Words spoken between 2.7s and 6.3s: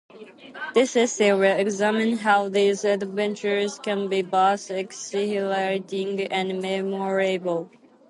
adventures can be both exhilarating